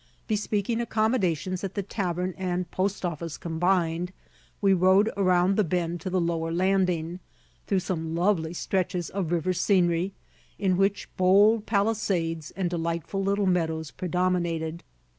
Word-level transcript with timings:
Bespeaking 0.27 0.81
accommodations 0.81 1.63
at 1.63 1.75
the 1.75 1.83
tavern 1.83 2.33
and 2.35 2.71
post 2.71 3.05
office 3.05 3.37
combined, 3.37 4.11
we 4.59 4.73
rowed 4.73 5.11
around 5.15 5.57
the 5.57 5.63
bend 5.63 6.01
to 6.01 6.09
the 6.09 6.19
lower 6.19 6.51
landing, 6.51 7.19
through 7.67 7.81
some 7.81 8.15
lovely 8.15 8.51
stretches 8.55 9.11
of 9.11 9.31
river 9.31 9.53
scenery, 9.53 10.13
in 10.57 10.75
which 10.75 11.07
bold 11.17 11.67
palisades 11.67 12.49
and 12.55 12.67
delightful 12.67 13.21
little 13.21 13.45
meadows 13.45 13.91
predominated. 13.91 14.83